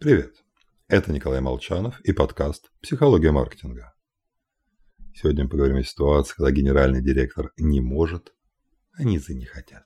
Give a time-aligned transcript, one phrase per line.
[0.00, 0.42] Привет!
[0.88, 3.92] Это Николай Молчанов и подкаст «Психология маркетинга».
[5.12, 8.32] Сегодня мы поговорим о ситуации, когда генеральный директор не может,
[8.94, 9.84] а низы не хотят.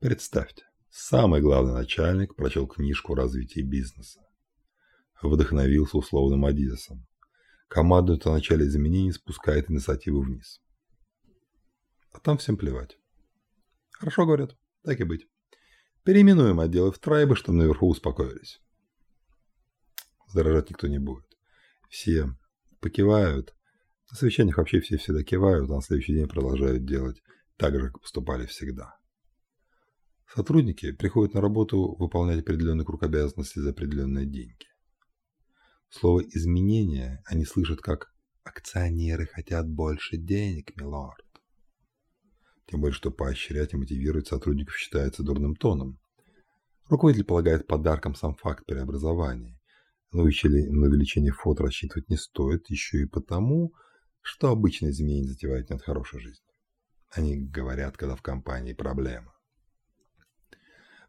[0.00, 4.20] Представьте, самый главный начальник прочел книжку о развитии бизнеса.
[5.22, 7.06] Вдохновился условным Адидасом.
[7.68, 10.60] Командует о начале изменений, спускает инициативу вниз.
[12.10, 12.98] А там всем плевать.
[13.92, 15.28] Хорошо, говорят, так и быть.
[16.04, 18.60] Переименуем отделы в трайбы, чтобы наверху успокоились.
[20.28, 21.24] Заражать никто не будет.
[21.88, 22.28] Все
[22.80, 23.54] покивают.
[24.10, 27.22] На совещаниях вообще все всегда кивают, а на следующий день продолжают делать
[27.56, 28.98] так же, как поступали всегда.
[30.34, 34.66] Сотрудники приходят на работу выполнять определенный круг обязанностей за определенные деньги.
[35.88, 41.24] Слово «изменение» они слышат как «акционеры хотят больше денег, милорд».
[42.66, 46.00] Тем более, что поощрять и мотивировать сотрудников считается дурным тоном.
[46.88, 49.58] Руководитель полагает подарком сам факт преобразования.
[50.12, 53.72] Но на увеличение фото рассчитывать не стоит еще и потому,
[54.20, 56.46] что обычно изменения затевают не от хорошей жизни.
[57.10, 59.34] Они говорят, когда в компании проблема.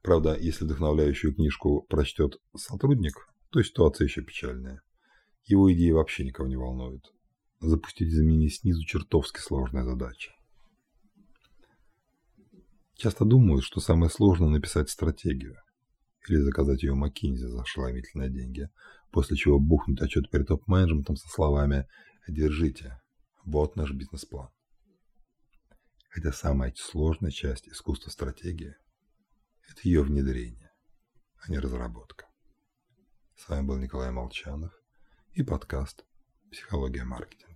[0.02, 4.82] Правда, если вдохновляющую книжку прочтет сотрудник, то ситуация еще печальная.
[5.44, 7.14] Его идеи вообще никого не волнуют.
[7.60, 10.32] Запустить изменения снизу чертовски сложная задача.
[12.96, 15.58] Часто думают, что самое сложное написать стратегию
[16.28, 18.70] или заказать ее Маккинзи за ошеломительные деньги,
[19.12, 21.88] после чего бухнуть отчет перед топ-менеджментом со словами
[22.28, 23.00] «Держите,
[23.44, 24.50] вот наш бизнес-план».
[26.10, 28.76] Хотя самая сложная часть искусства стратегии–
[29.70, 30.72] это ее внедрение,
[31.46, 32.28] а не разработка.
[33.36, 34.74] С вами был Николай Молчанов
[35.34, 36.06] и подкаст
[36.52, 37.55] «Психология маркетинга».